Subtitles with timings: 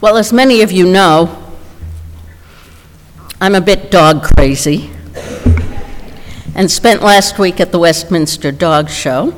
[0.00, 1.42] Well, as many of you know,
[3.40, 4.90] I'm a bit dog crazy
[6.54, 9.32] and spent last week at the Westminster Dog Show.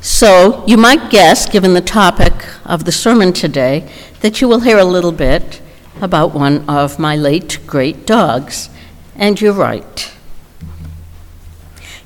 [0.00, 2.32] So you might guess, given the topic
[2.64, 3.90] of the sermon today,
[4.20, 5.60] that you will hear a little bit
[6.00, 8.70] about one of my late great dogs.
[9.14, 10.12] And you're right.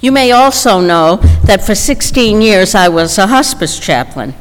[0.00, 4.34] You may also know that for 16 years I was a hospice chaplain.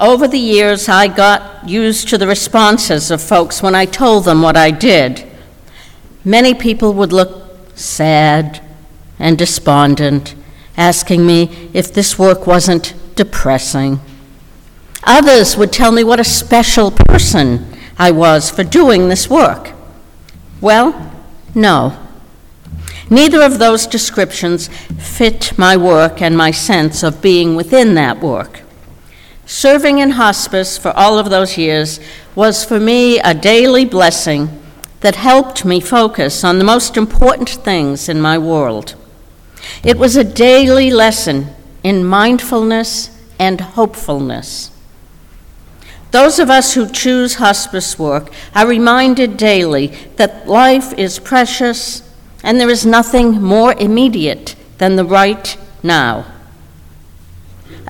[0.00, 4.40] Over the years, I got used to the responses of folks when I told them
[4.40, 5.30] what I did.
[6.24, 8.64] Many people would look sad
[9.18, 10.34] and despondent,
[10.74, 14.00] asking me if this work wasn't depressing.
[15.04, 17.66] Others would tell me what a special person
[17.98, 19.72] I was for doing this work.
[20.62, 21.12] Well,
[21.54, 21.98] no.
[23.10, 28.62] Neither of those descriptions fit my work and my sense of being within that work.
[29.50, 31.98] Serving in hospice for all of those years
[32.36, 34.48] was for me a daily blessing
[35.00, 38.94] that helped me focus on the most important things in my world.
[39.82, 41.48] It was a daily lesson
[41.82, 44.70] in mindfulness and hopefulness.
[46.12, 52.08] Those of us who choose hospice work are reminded daily that life is precious
[52.44, 56.29] and there is nothing more immediate than the right now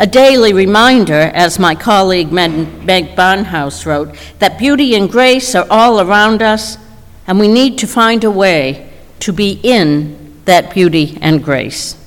[0.00, 6.00] a daily reminder, as my colleague Meg Barnhouse wrote, that beauty and grace are all
[6.00, 6.78] around us,
[7.26, 12.02] and we need to find a way to be in that beauty and grace.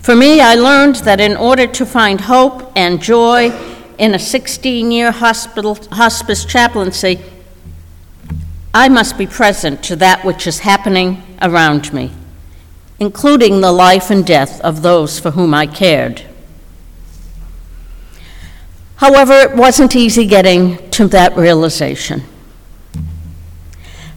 [0.00, 3.50] For me, I learned that in order to find hope and joy
[3.96, 7.20] in a 16 year hospice chaplaincy,
[8.74, 12.12] I must be present to that which is happening around me
[12.98, 16.22] including the life and death of those for whom I cared.
[18.96, 22.24] However, it wasn't easy getting to that realization.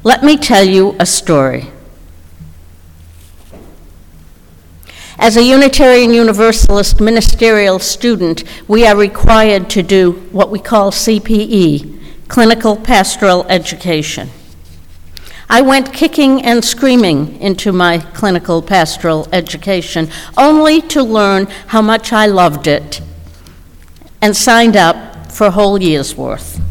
[0.04, 1.68] Let me tell you a story.
[5.20, 12.28] As a Unitarian Universalist ministerial student, we are required to do what we call CPE,
[12.28, 14.32] Clinical Pastoral Education.
[15.52, 22.14] I went kicking and screaming into my clinical pastoral education, only to learn how much
[22.14, 23.02] I loved it
[24.22, 26.62] and signed up for a whole year's worth.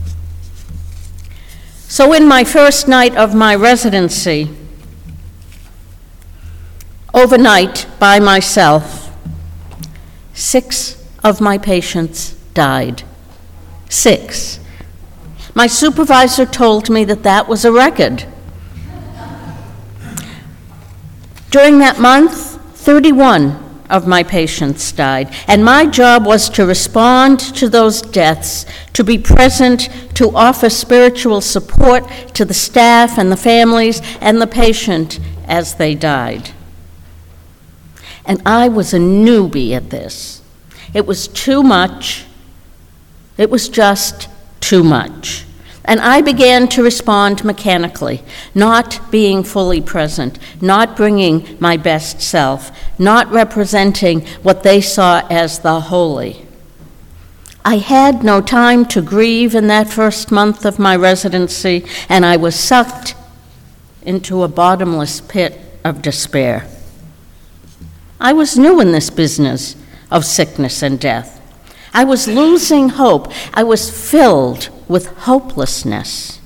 [1.90, 4.48] So, in my first night of my residency,
[7.12, 9.14] overnight by myself,
[10.32, 13.02] six of my patients died.
[13.90, 14.58] Six.
[15.54, 18.24] My supervisor told me that that was a record.
[21.50, 23.58] During that month, 31
[23.90, 29.18] of my patients died, and my job was to respond to those deaths, to be
[29.18, 35.18] present, to offer spiritual support to the staff and the families and the patient
[35.48, 36.50] as they died.
[38.24, 40.42] And I was a newbie at this.
[40.94, 42.26] It was too much.
[43.36, 44.28] It was just
[44.60, 45.46] too much.
[45.84, 48.22] And I began to respond mechanically,
[48.54, 55.60] not being fully present, not bringing my best self, not representing what they saw as
[55.60, 56.46] the holy.
[57.64, 62.36] I had no time to grieve in that first month of my residency, and I
[62.36, 63.14] was sucked
[64.02, 66.66] into a bottomless pit of despair.
[68.18, 69.76] I was new in this business
[70.10, 71.39] of sickness and death.
[71.92, 73.32] I was losing hope.
[73.52, 76.40] I was filled with hopelessness.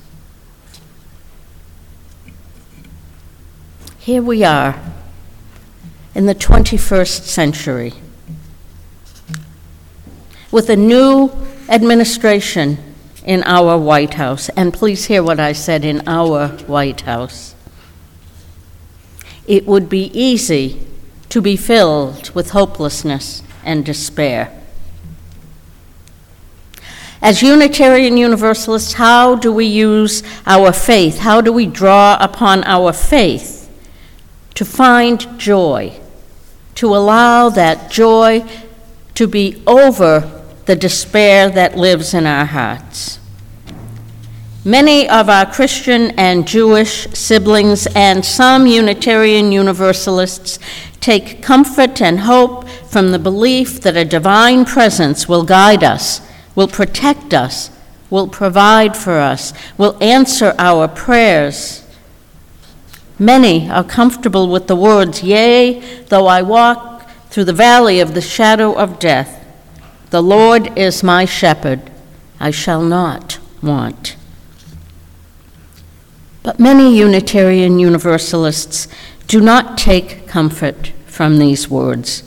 [3.99, 4.79] Here we are
[6.13, 7.93] in the 21st century
[10.51, 11.31] with a new
[11.67, 12.77] administration
[13.25, 14.49] in our White House.
[14.49, 17.55] And please hear what I said in our White House.
[19.47, 20.85] It would be easy
[21.29, 24.51] to be filled with hopelessness and despair.
[27.25, 31.17] As Unitarian Universalists, how do we use our faith?
[31.17, 33.67] How do we draw upon our faith
[34.53, 35.99] to find joy,
[36.75, 38.45] to allow that joy
[39.15, 43.17] to be over the despair that lives in our hearts?
[44.63, 50.59] Many of our Christian and Jewish siblings and some Unitarian Universalists
[50.99, 56.21] take comfort and hope from the belief that a divine presence will guide us
[56.55, 57.69] will protect us,
[58.09, 61.85] will provide for us, will answer our prayers.
[63.19, 68.21] Many are comfortable with the words, Yea, though I walk through the valley of the
[68.21, 69.45] shadow of death,
[70.09, 71.91] The Lord is my shepherd,
[72.39, 74.15] I shall not want.
[76.43, 78.87] But many Unitarian Universalists
[79.27, 82.23] do not take comfort from these words.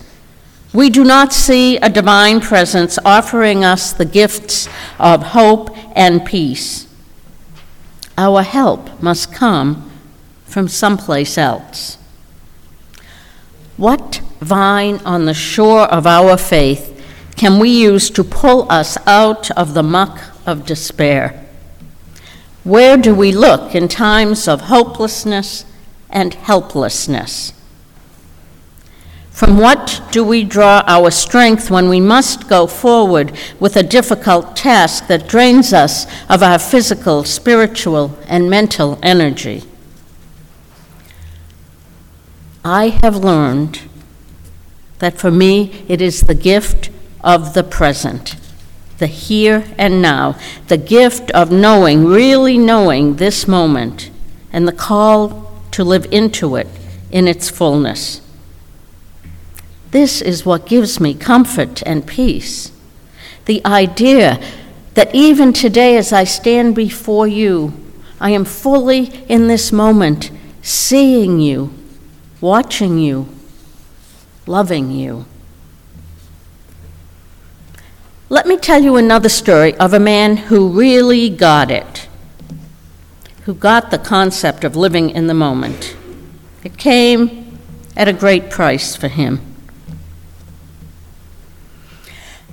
[0.79, 4.69] We do not see a divine presence offering us the gifts
[5.01, 6.87] of hope and peace.
[8.17, 9.91] Our help must come
[10.45, 11.99] from someplace else.
[13.77, 16.95] What vine on the shore of our faith
[17.35, 21.45] can we use to pull us out of the muck of despair?
[22.63, 25.65] Where do we look in times of hopelessness
[26.09, 27.53] and helplessness?
[29.38, 33.31] From what do we draw our strength when we must go forward
[33.61, 39.62] with a difficult task that drains us of our physical, spiritual, and mental energy?
[42.64, 43.82] I have learned
[44.99, 48.34] that for me it is the gift of the present,
[48.99, 50.37] the here and now,
[50.67, 54.11] the gift of knowing, really knowing this moment,
[54.52, 56.67] and the call to live into it
[57.12, 58.20] in its fullness.
[59.90, 62.73] This is what gives me comfort and peace.
[63.46, 64.40] The idea
[64.94, 67.73] that even today, as I stand before you,
[68.20, 70.31] I am fully in this moment,
[70.61, 71.73] seeing you,
[72.40, 73.29] watching you,
[74.46, 75.25] loving you.
[78.29, 82.08] Let me tell you another story of a man who really got it,
[83.44, 85.96] who got the concept of living in the moment.
[86.62, 87.58] It came
[87.96, 89.48] at a great price for him.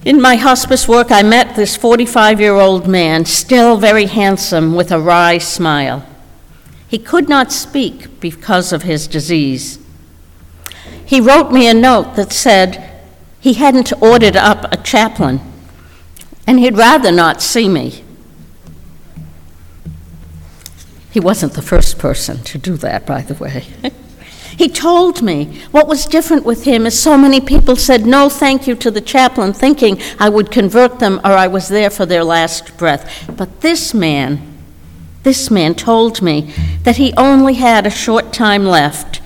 [0.05, 4.91] In my hospice work, I met this 45 year old man, still very handsome, with
[4.91, 6.05] a wry smile.
[6.87, 9.79] He could not speak because of his disease.
[11.03, 13.01] He wrote me a note that said
[13.39, 15.41] he hadn't ordered up a chaplain
[16.45, 18.03] and he'd rather not see me.
[21.09, 23.65] He wasn't the first person to do that, by the way.
[24.57, 28.67] he told me what was different with him is so many people said no thank
[28.67, 32.23] you to the chaplain, thinking I would convert them or I was there for their
[32.23, 33.25] last breath.
[33.35, 34.41] But this man,
[35.23, 36.53] this man told me
[36.83, 39.21] that he only had a short time left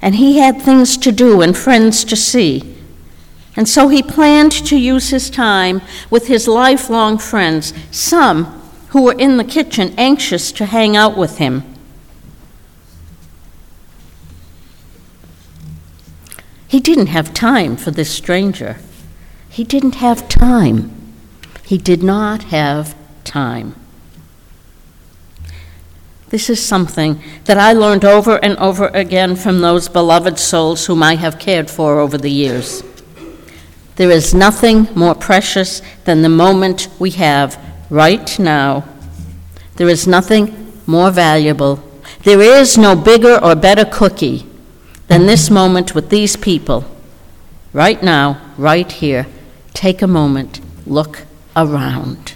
[0.00, 2.76] and he had things to do and friends to see.
[3.56, 8.44] And so he planned to use his time with his lifelong friends, some
[8.90, 11.69] who were in the kitchen anxious to hang out with him.
[16.70, 18.76] He didn't have time for this stranger.
[19.48, 20.92] He didn't have time.
[21.64, 22.94] He did not have
[23.24, 23.74] time.
[26.28, 31.02] This is something that I learned over and over again from those beloved souls whom
[31.02, 32.84] I have cared for over the years.
[33.96, 37.58] There is nothing more precious than the moment we have
[37.90, 38.84] right now.
[39.74, 41.82] There is nothing more valuable.
[42.22, 44.46] There is no bigger or better cookie
[45.10, 46.84] than this moment with these people.
[47.72, 49.26] Right now, right here,
[49.74, 51.24] take a moment, look
[51.56, 52.34] around.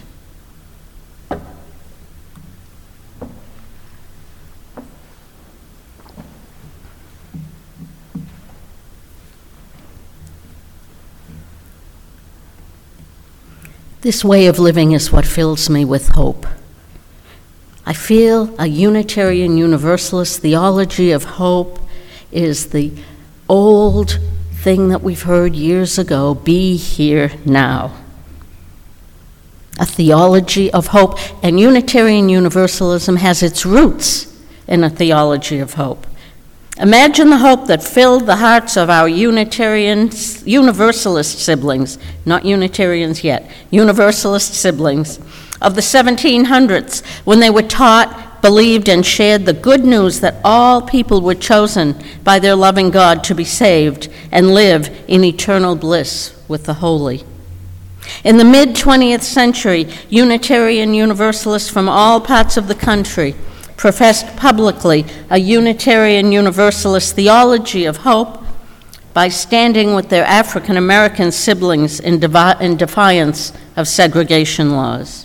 [14.01, 16.45] This way of living is what fills me with hope.
[17.85, 21.79] I feel a Unitarian Universalist theology of hope
[22.35, 22.91] is the
[23.47, 24.19] old
[24.51, 27.95] thing that we've heard years ago be here now.
[29.79, 34.33] A theology of hope, and Unitarian Universalism has its roots
[34.67, 36.07] in a theology of hope.
[36.77, 40.09] Imagine the hope that filled the hearts of our Unitarian,
[40.43, 45.19] Universalist siblings, not Unitarians yet, Universalist siblings
[45.61, 50.79] of the 1700s when they were taught, believed, and shared the good news that all
[50.79, 56.39] people were chosen by their loving God to be saved and live in eternal bliss
[56.47, 57.23] with the holy.
[58.23, 63.33] In the mid 20th century, Unitarian Universalists from all parts of the country
[63.77, 68.43] professed publicly a Unitarian Universalist theology of hope
[69.15, 75.24] by standing with their African American siblings in, devi- in, defiance of segregation laws.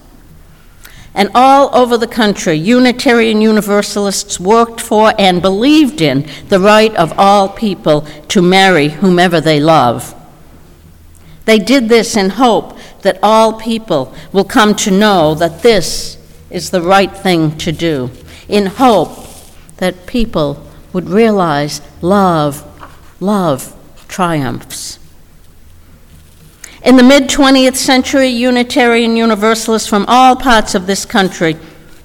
[1.14, 7.12] And all over the country, Unitarian Universalists worked for and believed in the right of
[7.18, 10.14] all people to marry whomever they love.
[11.46, 16.16] They did this in hope that all people will come to know that this
[16.48, 18.10] is the right thing to do
[18.48, 19.26] in hope
[19.78, 22.64] that people would realize love,
[23.20, 23.74] love
[24.06, 24.99] triumphs.
[26.82, 31.56] In the mid 20th century, Unitarian Universalists from all parts of this country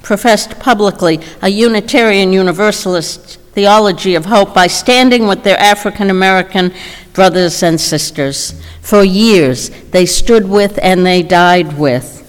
[0.01, 6.73] professed publicly a Unitarian Universalist theology of hope by standing with their African American
[7.13, 8.61] brothers and sisters.
[8.81, 12.21] For years, they stood with and they died with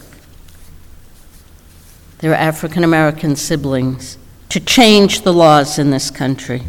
[2.18, 4.18] their African American siblings
[4.50, 6.62] to change the laws in this country.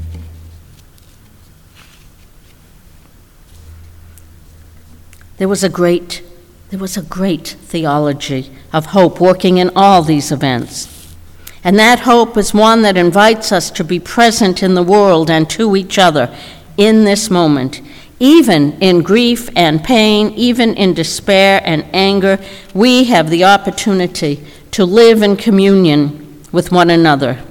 [5.38, 6.24] There was a great
[6.70, 11.16] there was a great theology of hope working in all these events.
[11.64, 15.50] And that hope is one that invites us to be present in the world and
[15.52, 16.36] to each other
[16.76, 17.82] in this moment.
[18.20, 22.38] Even in grief and pain, even in despair and anger,
[22.74, 27.42] we have the opportunity to live in communion with one another.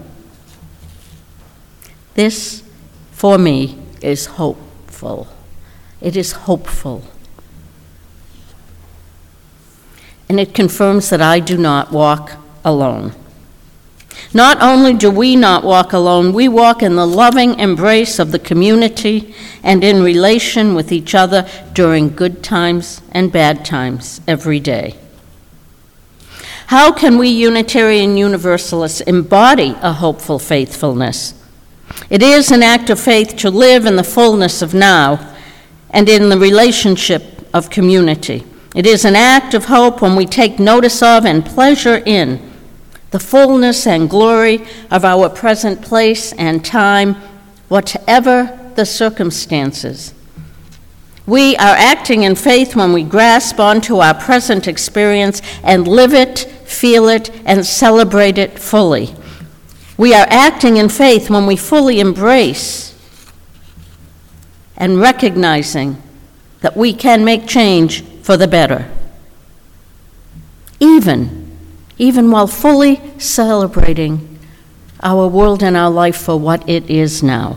[2.14, 2.62] This,
[3.12, 5.28] for me, is hopeful.
[6.00, 7.02] It is hopeful.
[10.28, 12.32] And it confirms that I do not walk
[12.64, 13.12] alone.
[14.32, 18.38] Not only do we not walk alone, we walk in the loving embrace of the
[18.38, 24.96] community and in relation with each other during good times and bad times every day.
[26.68, 31.34] How can we Unitarian Universalists embody a hopeful faithfulness?
[32.10, 35.34] It is an act of faith to live in the fullness of now
[35.90, 38.44] and in the relationship of community.
[38.76, 42.52] It is an act of hope when we take notice of and pleasure in
[43.10, 47.14] the fullness and glory of our present place and time,
[47.68, 50.12] whatever the circumstances.
[51.26, 56.40] We are acting in faith when we grasp onto our present experience and live it,
[56.40, 59.14] feel it, and celebrate it fully.
[59.96, 62.94] We are acting in faith when we fully embrace
[64.76, 66.02] and recognizing
[66.60, 68.90] that we can make change for the better.
[70.80, 71.56] Even,
[71.96, 74.40] even while fully celebrating
[75.00, 77.56] our world and our life for what it is now.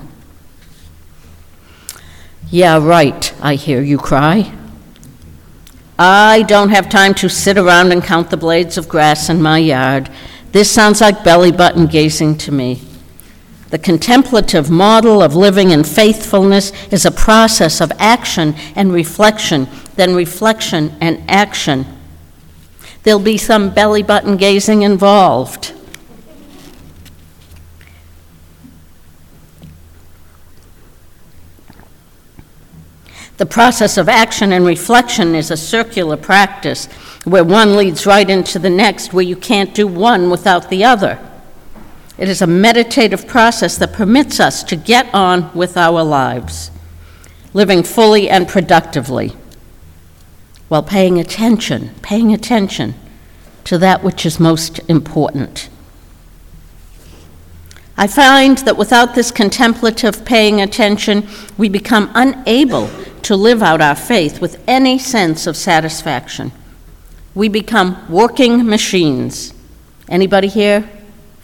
[2.52, 4.54] Yeah, right, I hear you cry.
[5.98, 9.58] I don't have time to sit around and count the blades of grass in my
[9.58, 10.08] yard.
[10.52, 12.80] This sounds like belly button gazing to me.
[13.72, 19.68] The contemplative model of living in faithfulness is a process of action and reflection,
[20.00, 21.86] then reflection and action.
[23.04, 25.74] There'll be some belly button gazing involved.
[33.36, 36.86] The process of action and reflection is a circular practice
[37.26, 41.20] where one leads right into the next, where you can't do one without the other.
[42.18, 46.72] It is a meditative process that permits us to get on with our lives,
[47.54, 49.34] living fully and productively,
[50.70, 52.96] while paying attention, paying attention
[53.66, 55.70] to that which is most important.
[57.98, 62.90] I find that without this contemplative paying attention, we become unable
[63.24, 66.54] to live out our faith with any sense of satisfaction.
[67.36, 69.54] We become working machines.
[70.08, 70.90] Anybody here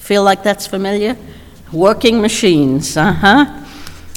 [0.06, 1.18] Feel like that's familiar?
[1.74, 3.66] Working machines, uh huh.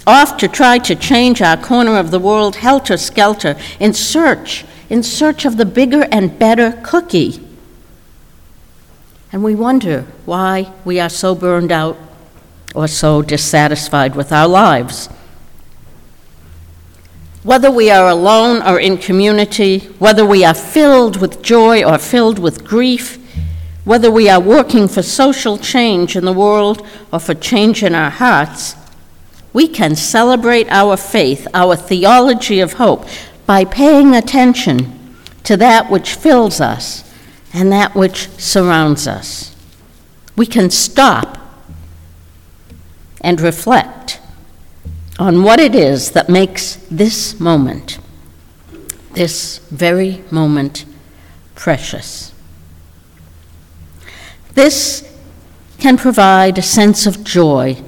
[0.07, 5.03] Off to try to change our corner of the world helter skelter in search, in
[5.03, 7.41] search of the bigger and better cookie.
[9.33, 11.97] And we wonder why we are so burned out
[12.75, 15.09] or so dissatisfied with our lives.
[17.43, 22.39] Whether we are alone or in community, whether we are filled with joy or filled
[22.39, 23.17] with grief,
[23.85, 28.11] whether we are working for social change in the world or for change in our
[28.11, 28.75] hearts,
[29.53, 33.07] we can celebrate our faith, our theology of hope,
[33.49, 37.03] by paying attention to that which fills us
[37.55, 39.57] and that which surrounds us.
[40.37, 41.39] We can stop
[43.23, 44.21] and reflect
[45.19, 47.99] on what it is that makes this moment,
[49.15, 50.85] this very moment,
[51.55, 52.35] precious.
[54.53, 55.11] This
[55.79, 57.83] can provide a sense of joy,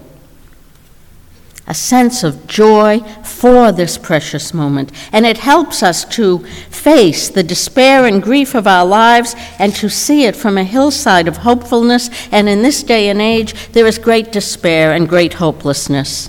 [1.71, 4.91] a sense of joy for this precious moment.
[5.13, 9.89] And it helps us to face the despair and grief of our lives and to
[9.89, 12.11] see it from a hillside of hopefulness.
[12.33, 16.29] And in this day and age, there is great despair and great hopelessness.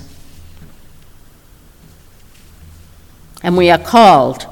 [3.42, 4.46] And we are called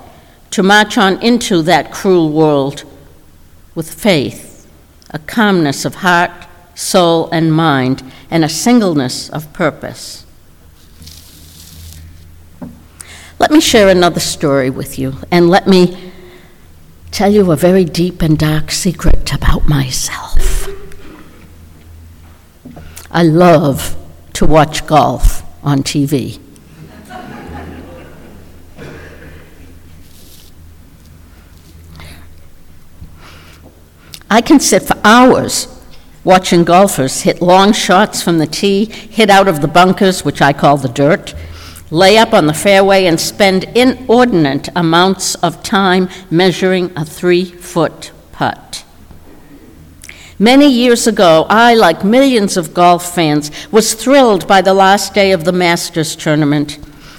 [0.51, 2.83] to march on into that cruel world
[3.77, 4.69] with faith
[5.11, 6.33] a calmness of heart,
[6.75, 10.25] soul, and mind, and a singleness of purpose.
[13.41, 16.13] Let me share another story with you, and let me
[17.11, 20.69] tell you a very deep and dark secret about myself.
[23.11, 23.97] I love
[24.35, 26.39] to watch golf on TV.
[34.29, 35.67] I can sit for hours
[36.25, 40.53] watching golfers hit long shots from the tee, hit out of the bunkers, which I
[40.53, 41.35] call the dirt,
[41.91, 48.13] lay up on the fairway, and spend inordinate amounts of time measuring a three foot
[48.33, 48.85] putt.
[50.39, 55.33] Many years ago, I, like millions of golf fans, was thrilled by the last day
[55.33, 56.79] of the Masters tournament.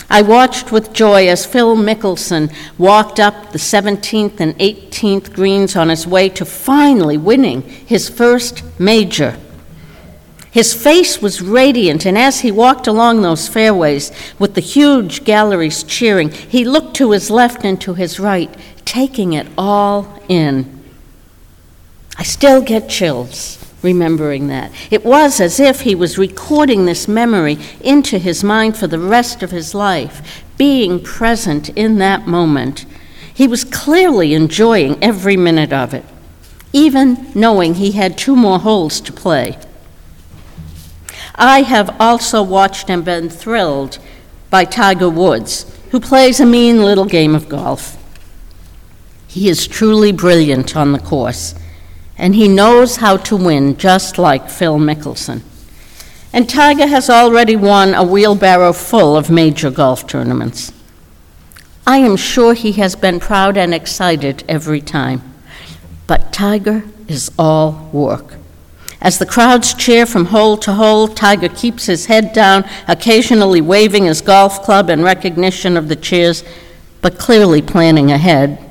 [0.09, 5.87] I watched with joy as Phil Mickelson walked up the 17th and 18th greens on
[5.87, 9.37] his way to finally winning his first major.
[10.51, 15.81] His face was radiant, and as he walked along those fairways with the huge galleries
[15.83, 18.53] cheering, he looked to his left and to his right,
[18.83, 20.83] taking it all in.
[22.17, 24.71] I still get chills remembering that.
[24.91, 29.41] It was as if he was recording this memory into his mind for the rest
[29.41, 32.85] of his life, being present in that moment.
[33.33, 36.05] He was clearly enjoying every minute of it,
[36.73, 39.57] even knowing he had two more holes to play.
[41.35, 43.99] I have also watched and been thrilled
[44.49, 47.97] by Tiger Woods, who plays a mean little game of golf.
[49.27, 51.55] He is truly brilliant on the course
[52.21, 55.41] and he knows how to win just like Phil Mickelson.
[56.31, 60.71] And Tiger has already won a wheelbarrow full of major golf tournaments.
[61.87, 65.23] I am sure he has been proud and excited every time.
[66.05, 68.35] But Tiger is all work.
[69.01, 74.05] As the crowds cheer from hole to hole, Tiger keeps his head down, occasionally waving
[74.05, 76.43] his golf club in recognition of the cheers,
[77.01, 78.67] but clearly planning ahead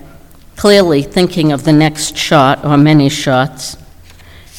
[0.61, 3.79] clearly thinking of the next shot or many shots.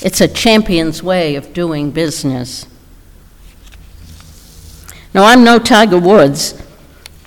[0.01, 2.65] It's a champion's way of doing business.
[5.13, 6.59] Now, I'm no Tiger Woods,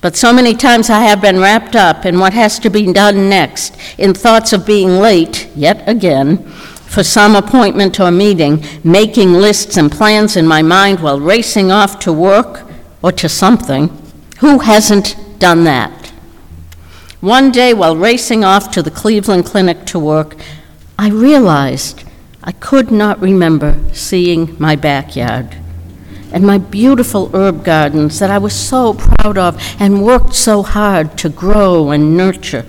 [0.00, 3.28] but so many times I have been wrapped up in what has to be done
[3.28, 6.50] next, in thoughts of being late, yet again,
[6.94, 11.98] for some appointment or meeting, making lists and plans in my mind while racing off
[11.98, 12.62] to work
[13.02, 13.90] or to something.
[14.38, 16.12] Who hasn't done that?
[17.20, 20.36] One day, while racing off to the Cleveland Clinic to work,
[20.96, 22.04] I realized
[22.44, 25.56] I could not remember seeing my backyard
[26.32, 31.18] and my beautiful herb gardens that I was so proud of and worked so hard
[31.18, 32.66] to grow and nurture.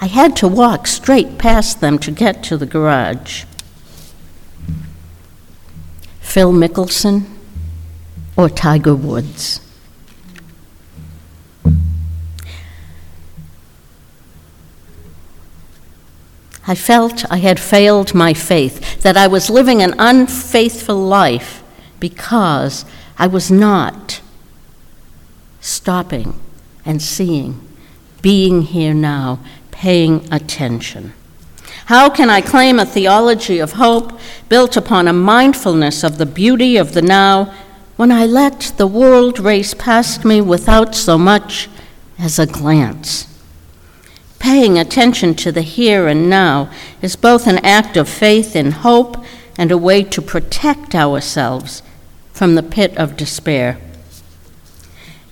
[0.00, 3.44] I had to walk straight past them to get to the garage.
[6.20, 7.24] Phil Mickelson
[8.36, 9.60] or Tiger Woods?
[16.66, 21.64] I felt I had failed my faith, that I was living an unfaithful life
[21.98, 22.84] because
[23.18, 24.20] I was not
[25.60, 26.38] stopping
[26.86, 27.60] and seeing,
[28.22, 29.40] being here now,
[29.80, 31.10] paying attention.
[31.86, 36.76] How can I claim a theology of hope built upon a mindfulness of the beauty
[36.76, 37.54] of the now
[37.96, 41.70] when I let the world race past me without so much
[42.18, 43.26] as a glance?
[44.38, 49.16] Paying attention to the here and now is both an act of faith and hope
[49.56, 51.82] and a way to protect ourselves
[52.34, 53.78] from the pit of despair.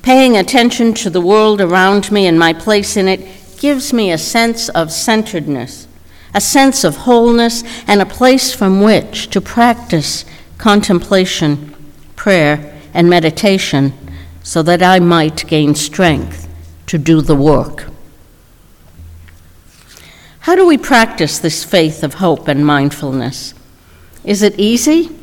[0.01, 3.21] Paying attention to the world around me and my place in it
[3.59, 5.89] gives me a sense of centeredness,
[6.35, 10.25] a sense of wholeness, and a place from which to practice
[10.59, 11.75] contemplation,
[12.17, 13.93] prayer, and meditation
[14.43, 16.49] so that I might gain strength
[16.87, 17.87] to do the work.
[20.41, 23.53] How do we practice this faith of hope and mindfulness?
[24.25, 25.15] Is it easy?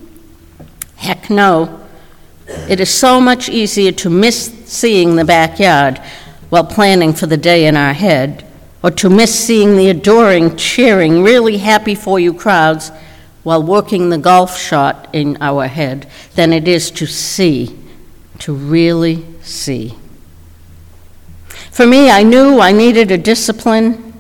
[0.98, 1.82] Heck no.
[2.48, 6.00] It is so much easier to miss seeing the backyard
[6.56, 8.50] while planning for the day in our head,
[8.82, 12.94] or to miss seeing the adoring, cheering, really happy for you crowds
[13.44, 17.78] while working the golf shot in our head, than it is to see,
[18.40, 19.94] to really see.
[21.72, 24.14] For me, I knew I needed a discipline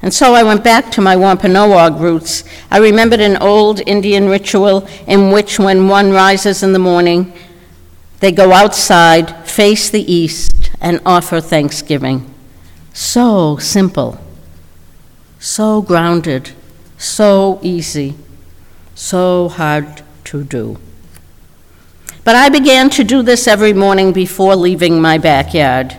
[0.00, 2.44] and so I went back to my Wampanoag roots.
[2.70, 7.32] I remembered an old Indian ritual in which, when one rises in the morning,
[8.20, 12.32] they go outside, face the east, and offer thanksgiving.
[12.92, 14.16] So simple,
[15.40, 16.52] so grounded,
[16.96, 18.14] so easy,
[18.94, 20.78] so hard to do.
[22.22, 25.96] But I began to do this every morning before leaving my backyard.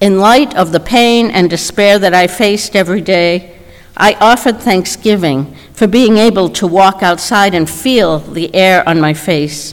[0.00, 3.56] In light of the pain and despair that I faced every day,
[3.96, 9.14] I offered thanksgiving for being able to walk outside and feel the air on my
[9.14, 9.72] face.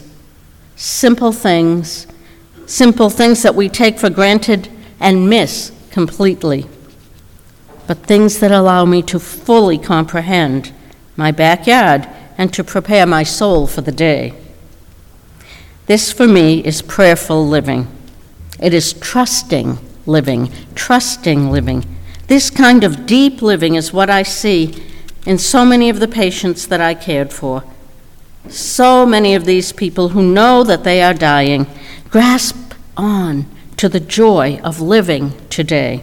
[0.76, 2.06] Simple things,
[2.68, 4.68] simple things that we take for granted
[5.00, 6.66] and miss completely,
[7.86, 10.72] but things that allow me to fully comprehend
[11.16, 14.34] my backyard and to prepare my soul for the day.
[15.86, 17.88] This, for me, is prayerful living.
[18.60, 21.84] It is trusting living, trusting living.
[22.26, 24.84] This kind of deep living is what I see
[25.24, 27.64] in so many of the patients that I cared for.
[28.50, 31.66] So many of these people who know that they are dying
[32.10, 36.02] grasp on to the joy of living today.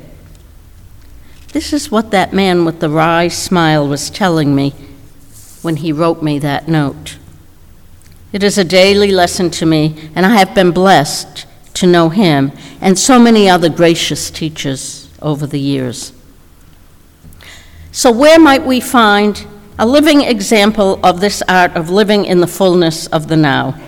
[1.53, 4.71] This is what that man with the wry smile was telling me
[5.61, 7.17] when he wrote me that note.
[8.31, 12.51] It is a daily lesson to me, and I have been blessed to know him
[12.81, 16.11] and so many other gracious teachers over the years.
[17.91, 22.47] So, where might we find a living example of this art of living in the
[22.47, 23.79] fullness of the now?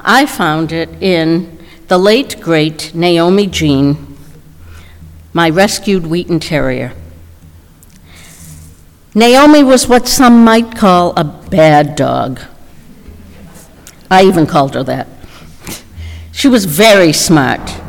[0.00, 4.16] I found it in the late, great Naomi Jean,
[5.32, 6.92] my rescued Wheaten Terrier.
[9.14, 12.40] Naomi was what some might call a bad dog.
[14.10, 15.08] I even called her that.
[16.32, 17.80] She was very smart,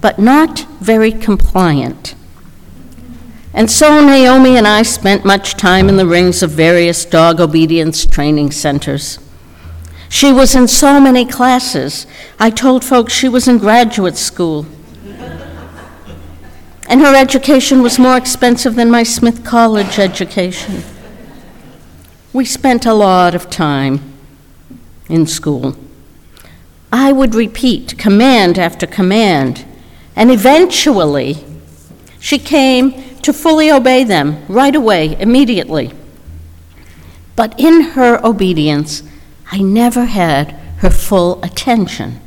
[0.00, 2.14] but not very compliant.
[3.56, 8.04] And so Naomi and I spent much time in the rings of various dog obedience
[8.04, 9.18] training centers.
[10.10, 12.06] She was in so many classes.
[12.38, 14.66] I told folks she was in graduate school.
[16.86, 20.82] And her education was more expensive than my Smith College education.
[22.34, 24.12] We spent a lot of time
[25.08, 25.78] in school.
[26.92, 29.64] I would repeat command after command,
[30.14, 31.38] and eventually
[32.20, 35.92] she came to fully obey them right away, immediately.
[37.34, 39.02] But in her obedience,
[39.50, 42.20] I never had her full attention.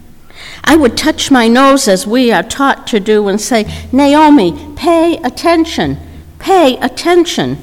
[0.62, 5.16] I would touch my nose as we are taught to do and say, Naomi, pay
[5.24, 5.98] attention,
[6.38, 7.58] pay attention.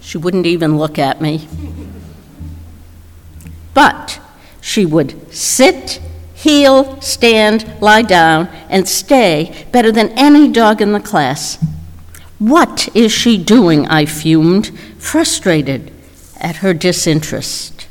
[0.00, 1.48] She wouldn't even look at me.
[3.72, 4.20] But
[4.60, 6.02] she would sit
[6.44, 11.58] heel, stand, lie down, and stay better than any dog in the class.
[12.38, 13.86] What is she doing?
[13.88, 15.90] I fumed, frustrated
[16.38, 17.88] at her disinterest.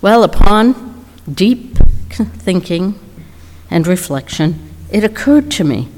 [0.00, 1.76] Well, upon deep
[2.10, 2.98] thinking
[3.68, 5.88] and reflection, it occurred to me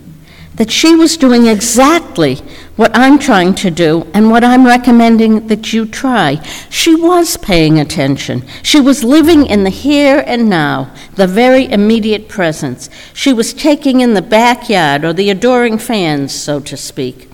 [0.57, 2.37] that she was doing exactly
[2.77, 6.41] what I'm trying to do and what I'm recommending that you try.
[6.71, 8.45] She was paying attention.
[8.63, 12.89] She was living in the here and now, the very immediate presence.
[13.13, 17.29] She was taking in the backyard or the adoring fans, so to speak.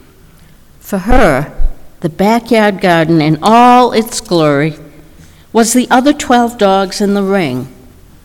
[0.78, 1.56] For her,
[2.00, 4.76] the backyard garden in all its glory
[5.52, 7.68] was the other 12 dogs in the ring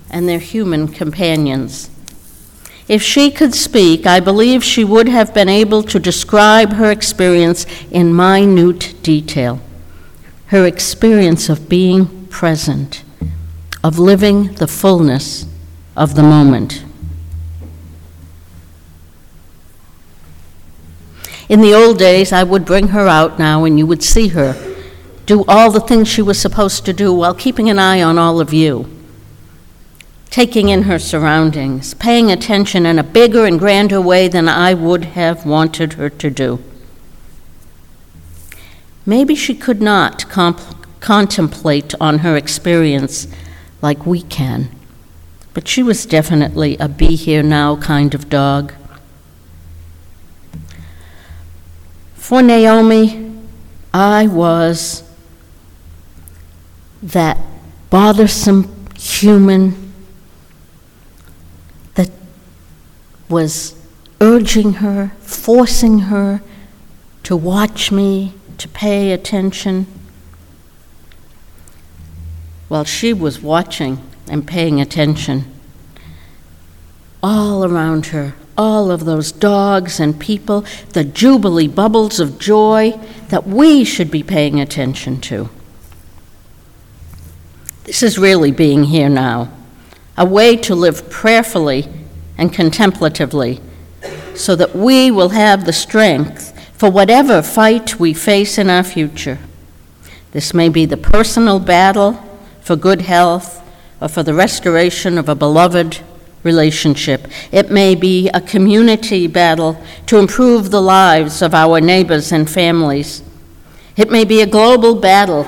[0.10, 1.90] and their human companions.
[2.88, 7.66] If she could speak, I believe she would have been able to describe her experience
[7.90, 9.60] in minute detail.
[10.48, 13.04] Her experience of being present,
[13.84, 15.48] of living the fullness
[15.96, 16.84] of the moment.
[21.50, 24.56] In the old days, I would bring her out now and you would see her
[25.26, 28.40] do all the things she was supposed to do while keeping an eye on all
[28.40, 28.95] of you
[30.36, 35.06] taking in her surroundings, paying attention in a bigger and grander way than I would
[35.16, 36.62] have wanted her to do.
[39.06, 43.30] Maybe she could not comp- contemplate on her experience
[43.82, 44.70] like we can,
[45.54, 48.74] but she was definitely a be here now kind of dog.
[52.16, 53.40] For Naomi,
[53.94, 55.10] I was
[57.02, 57.38] that
[57.90, 59.85] bothersome human
[63.30, 63.76] was
[64.22, 66.42] urging her, forcing her
[67.24, 69.88] to watch me, to pay attention.
[72.68, 75.46] While she was watching and paying attention,
[77.22, 82.92] all around her, all of those dogs and people, the jubilee bubbles of joy
[83.30, 85.50] that we should be paying attention to.
[87.84, 89.52] This is really being here now,
[90.18, 91.88] a way to live prayerfully
[92.38, 93.62] and contemplatively,
[94.34, 99.40] so that we will have the strength for whatever fight we face in our future.
[100.32, 102.22] This may be the personal battle
[102.62, 103.62] for good health
[104.02, 106.02] or for the restoration of a beloved
[106.44, 107.28] relationship.
[107.52, 113.24] It may be a community battle to improve the lives of our neighbors and families.
[113.98, 115.48] It may be a global battle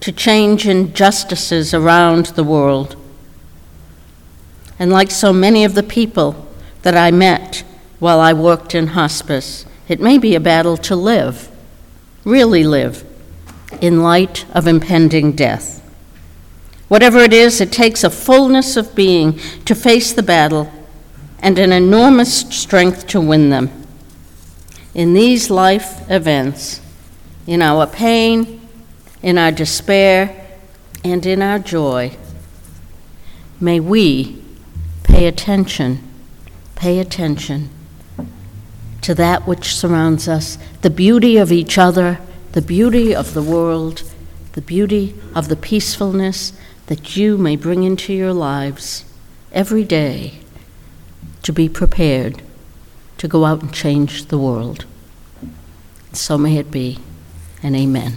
[0.00, 2.96] to change injustices around the world.
[4.78, 6.46] And like so many of the people
[6.82, 7.64] that I met
[7.98, 11.50] while I worked in hospice, it may be a battle to live,
[12.24, 13.04] really live,
[13.80, 15.82] in light of impending death.
[16.88, 20.70] Whatever it is, it takes a fullness of being to face the battle
[21.40, 23.70] and an enormous strength to win them.
[24.94, 26.80] In these life events,
[27.46, 28.60] in our pain,
[29.22, 30.46] in our despair,
[31.04, 32.16] and in our joy,
[33.60, 34.42] may we
[35.16, 35.98] pay attention,
[36.74, 37.70] pay attention
[39.00, 42.18] to that which surrounds us, the beauty of each other,
[42.52, 44.02] the beauty of the world,
[44.52, 46.52] the beauty of the peacefulness
[46.88, 49.06] that you may bring into your lives
[49.52, 50.40] every day
[51.42, 52.42] to be prepared
[53.16, 54.84] to go out and change the world.
[56.12, 56.98] So may it be,
[57.62, 58.16] and amen.